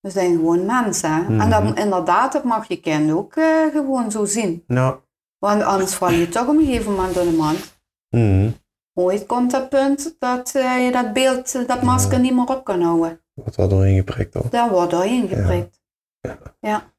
[0.00, 1.10] We zijn gewoon mensen.
[1.26, 1.50] En Mhm.
[1.50, 4.64] dat, inderdaad, dat mag je kind ook eh, gewoon zo zien.
[4.66, 5.00] Ja.
[5.38, 7.78] Want anders val je toch op een gegeven moment door de mand.
[8.10, 8.50] Mhm.
[8.98, 12.82] Ooit komt dat punt dat eh, je dat beeld, dat masker niet meer op kan
[12.82, 13.20] houden.
[13.34, 14.48] Wordt wel doorheen geprikt toch?
[14.48, 15.80] Daar wordt doorheen geprikt.
[16.20, 16.38] Ja.
[16.60, 16.92] Ja.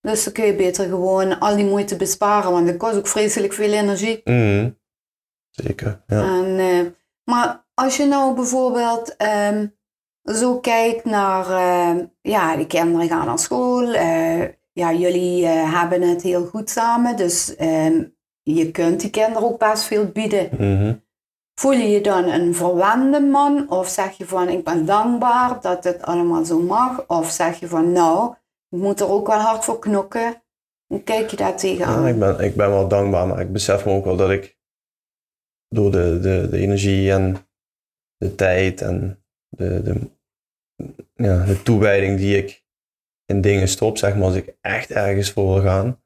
[0.00, 3.52] Dus dan kun je beter gewoon al die moeite besparen, want het kost ook vreselijk
[3.52, 4.20] veel energie.
[4.24, 4.70] Mhm.
[5.50, 6.22] Zeker, ja.
[6.22, 6.86] En, eh,
[7.24, 9.66] maar als je nou bijvoorbeeld ehm,
[10.24, 14.42] zo kijkt naar, eh, ja, de kinderen gaan naar school, eh,
[14.72, 18.04] ja, jullie hebben het heel goed samen, dus ehm,
[18.42, 20.48] je kunt die kinderen ook best veel bieden.
[20.58, 20.94] Mhm.
[21.62, 25.84] Voel je je dan een verwende man of zeg je van ik ben dankbaar dat
[25.84, 27.08] het allemaal zo mag?
[27.08, 28.34] Of zeg je van nou,
[28.68, 30.42] ik moet er ook wel hard voor knokken?
[30.86, 32.02] Hoe kijk je daar tegenaan?
[32.02, 34.58] Ja, ik, ben, ik ben wel dankbaar, maar ik besef me ook wel dat ik
[35.68, 37.36] door de, de, de energie en
[38.16, 40.10] de tijd en de, de,
[41.14, 42.64] ja, de toewijding die ik
[43.24, 46.02] in dingen stop, zeg maar, als ik echt ergens voor wil gaan,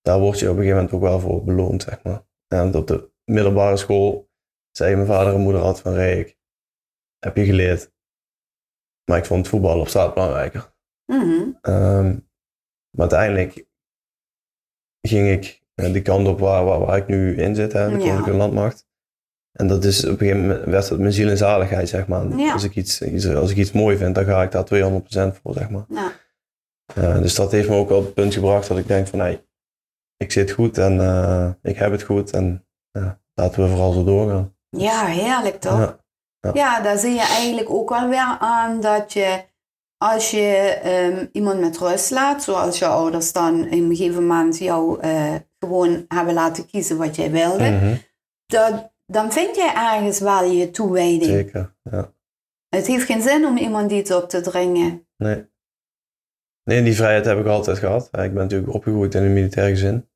[0.00, 2.26] daar word je op een gegeven moment ook wel voor beloond, zeg maar.
[2.46, 4.27] En op de middelbare school
[4.78, 6.36] zei mijn vader en moeder altijd van, Rick,
[7.18, 7.92] heb je geleerd.
[9.10, 10.74] Maar ik vond voetbal op straat belangrijker.
[11.60, 12.06] Ehm,
[12.90, 13.66] maar uiteindelijk
[15.08, 17.90] ging ik eh, die kant op waar, waar, waar ik nu in zit, hè, de
[17.90, 17.98] Ja.
[17.98, 18.86] Koninklijke Landmacht.
[19.52, 22.36] En dat is op een gegeven moment werd het mijn ziel en zaligheid, zeg maar.
[22.36, 22.52] Ja.
[22.52, 23.02] Als, ik iets,
[23.34, 24.64] als ik iets mooi vind, dan ga ik daar
[25.34, 25.84] 200% voor, zeg maar.
[25.88, 26.12] Ja.
[26.94, 29.18] Eh, dus dat heeft me ook wel op het punt gebracht dat ik denk van,
[29.18, 29.46] nee,
[30.16, 32.66] ik zit goed en eh, ik heb het goed en
[33.34, 34.56] laten we vooral zo doorgaan.
[34.70, 35.78] Ja, heerlijk toch?
[35.78, 35.98] Ja.
[36.40, 36.50] Ja.
[36.54, 36.80] Ja.
[36.80, 39.44] daar zie je eigenlijk ook wel weer aan dat je
[39.96, 44.58] als je ehm, iemand met rust laat, zoals je ouders dan in een gegeven moment
[44.58, 47.94] jou eh, gewoon hebben laten kiezen wat jij wilde, Mhm,
[48.46, 51.24] dat, dan vind jij ergens wel je toewijding.
[51.24, 52.12] Zeker, ja.
[52.68, 55.06] Het heeft geen zin om iemand iets op te dringen.
[55.16, 55.46] Nee.
[56.64, 58.04] Nee, die vrijheid heb ik altijd gehad.
[58.04, 60.08] Ik ben natuurlijk opgegroeid in een militair gezin.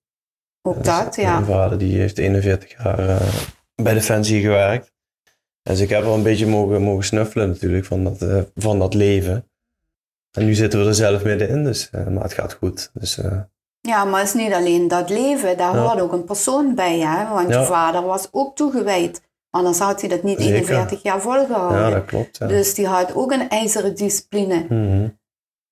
[0.62, 1.32] Ook Dus dat, ja.
[1.32, 3.28] Mijn vader die heeft 41 jaar eh,
[3.74, 4.92] bij Defensie gewerkt.
[5.62, 8.94] Dus ik heb wel een beetje mogen, mogen snuffelen natuurlijk van dat, eh, van dat
[8.94, 9.50] leven.
[10.30, 12.90] En nu zitten we er zelf middenin, dus, eh, maar het gaat goed.
[12.94, 13.38] Dus, eh,
[13.80, 15.82] Ja, maar het is niet alleen dat leven, daar Ja.
[15.82, 17.28] hoort ook een persoon bij, hè?
[17.28, 19.22] Want je vader was ook toegewijd.
[19.50, 20.54] Anders had hij dat niet Zeker.
[20.54, 21.78] 41 jaar volgehouden.
[21.80, 22.38] ja, dat klopt.
[22.38, 22.46] Ja.
[22.46, 24.64] Dus die had ook een ijzeren discipline.
[24.68, 25.08] Mhm.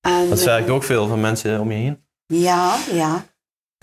[0.00, 2.04] En, Dat werkt ook veel van mensen om je heen.
[2.26, 3.24] Ja, ja.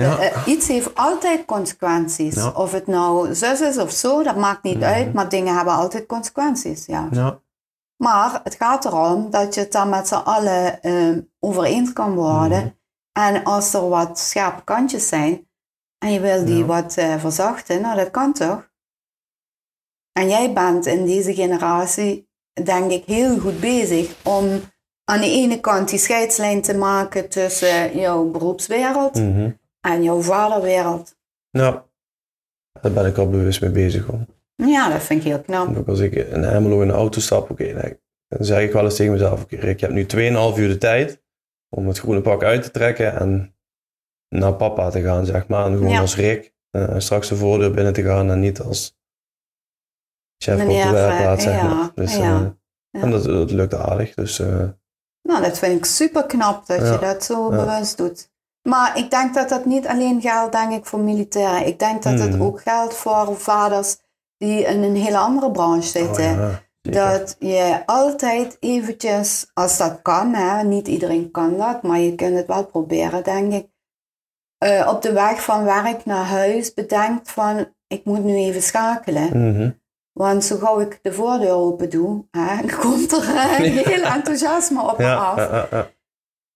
[0.03, 0.17] Ja.
[0.19, 2.35] Eh, eh, iets heeft altijd consequenties.
[2.35, 2.49] Ja.
[2.49, 6.05] Of het nou zus is of zo, dat maakt niet uit, maar dingen hebben altijd
[6.05, 7.07] consequenties, ja.
[7.11, 7.39] ja.
[8.03, 12.13] Maar het gaat erom dat je het dan met z'n allen eh, over eens kan
[12.15, 12.77] worden.
[13.11, 15.47] En als er wat scherpe kantjes zijn
[15.97, 18.69] en je wil die wat eh, verzachten, nou dat kan toch?
[20.11, 22.29] En jij bent in deze generatie,
[22.63, 24.61] denk ik, heel goed bezig om
[25.03, 29.49] aan de ene kant die scheidslijn te maken tussen jouw beroepswereld Mhm.
[29.93, 31.15] En jouw vaderwereld.
[31.51, 31.79] Nou,
[32.81, 34.05] daar ben ik al bewust mee bezig.
[34.05, 34.25] Hoor.
[34.55, 35.77] Ja, dat vind ik heel knap.
[35.77, 37.97] Ook als ik in Ermelo in de auto stap, oké,
[38.27, 40.77] dan zeg ik wel eens tegen mezelf, oké Rick, je hebt nu 2,5 uur de
[40.77, 41.21] tijd
[41.69, 43.55] om het groene pak uit te trekken en
[44.29, 45.65] naar papa te gaan, zeg maar.
[45.65, 45.99] En gewoon Ja.
[45.99, 48.97] als Rick eh, straks de voordeur binnen te gaan en niet als
[50.43, 51.91] chef op de werkplaats, zeg ja, maar.
[51.95, 52.55] Dus, ja,
[52.91, 53.01] eh.
[53.03, 54.69] En dat, dat lukt aardig, dus eh,
[55.21, 58.31] Nou, dat vind ik super knap dat je dat zo bewust doet.
[58.69, 61.67] Maar ik denk dat dat niet alleen geldt, denk ik, voor militairen.
[61.67, 62.41] Ik denk dat het Mhm.
[62.43, 63.97] ook geldt voor vaders
[64.37, 66.23] die in een hele andere branche oh zitten.
[66.39, 66.65] ja.
[66.81, 72.35] Dat je altijd eventjes, als dat kan, hè, niet iedereen kan dat, maar je kunt
[72.35, 73.67] het wel proberen, denk ik.
[74.57, 79.51] eh, op de weg van werk naar huis bedenkt van, ik moet nu even schakelen.
[79.51, 79.71] Mhm.
[80.13, 84.81] Want zo gauw ik de voordeur open doe, hè, komt er eh, een heel enthousiasme
[84.91, 85.37] op me ja, af.
[85.71, 85.87] ja.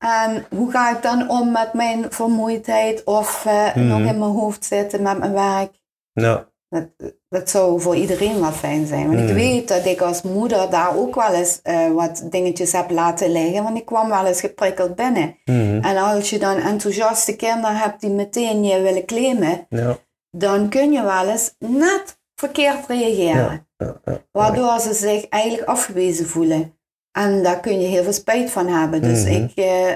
[0.02, 3.88] En hoe ga ik dan om met mijn vermoeidheid of eh, Mhm.
[3.88, 5.80] nog in mijn hoofd zitten met mijn werk?
[6.14, 6.88] Ja, Dat,
[7.30, 9.08] dat zou voor iedereen wel fijn zijn.
[9.08, 9.34] Want ik Mhm.
[9.34, 13.64] weet dat ik als moeder daar ook wel eens eh, wat dingetjes heb laten liggen.
[13.64, 15.38] Want ik kwam wel eens geprikkeld binnen.
[15.46, 15.80] mhm.
[15.84, 19.98] En als je dan enthousiaste kinderen hebt die meteen je willen claimen, ja,
[20.38, 23.68] dan kun je wel eens net verkeerd reageren.
[23.78, 23.96] ja.
[24.32, 26.80] Waardoor ze zich eigenlijk afgewezen voelen.
[27.12, 29.02] En daar kun je heel veel spijt van hebben.
[29.02, 29.32] Dus Mhm.
[29.34, 29.92] ik, eh,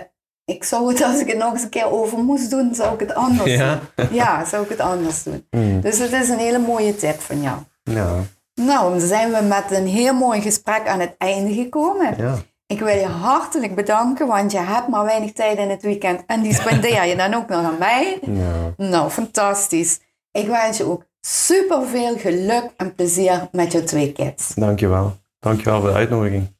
[0.45, 2.99] ik zou het, als ik het nog eens een keer over moest doen, zou ik
[2.99, 3.79] het anders Ja?
[3.95, 4.07] doen.
[4.11, 5.47] Ja, zou ik het anders doen.
[5.51, 5.79] Mhm.
[5.79, 7.57] Dus het is een hele mooie tip van jou.
[7.83, 8.15] ja,
[8.61, 12.13] Nou, dan zijn we met een heel mooi gesprek aan het einde gekomen.
[12.17, 12.35] ja.
[12.67, 16.23] Ik wil je hartelijk bedanken, want je hebt maar weinig tijd in het weekend.
[16.27, 18.19] En die spendeer je dan ook nog aan mij.
[18.21, 18.73] ja.
[18.77, 19.99] Nou, fantastisch.
[20.31, 24.53] Ik wens je ook super veel geluk en plezier met je twee kids.
[24.55, 25.15] Dankjewel.
[25.39, 26.54] Dankjewel voor de uitnodiging.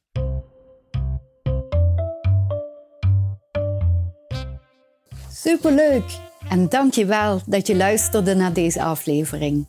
[5.46, 6.18] Superleuk!
[6.48, 9.66] En dank je wel dat je luisterde naar deze aflevering.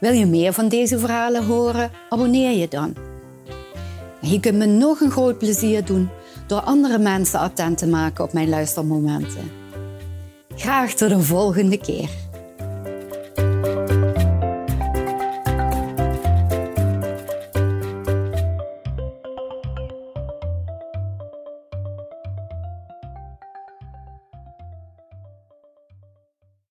[0.00, 1.90] Wil je meer van deze verhalen horen?
[2.08, 2.94] Abonneer je dan.
[4.20, 6.08] Je kunt me nog een groot plezier doen
[6.46, 9.50] door andere mensen attent te maken op mijn luistermomenten.
[10.56, 12.10] Graag tot de volgende keer.